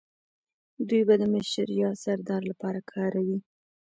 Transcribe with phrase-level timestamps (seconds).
[0.87, 3.37] دوی به د مشر یا سردار لپاره کاروی